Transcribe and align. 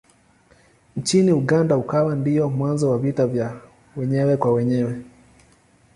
Nchini 0.97 1.31
Uganda 1.41 1.77
ikawa 1.81 2.15
ndiyo 2.15 2.49
mwanzo 2.49 2.89
wa 2.91 2.97
vita 2.99 3.27
vya 3.27 3.61
wenyewe 3.95 4.37
kwa 4.37 4.53
wenyewe. 4.53 5.01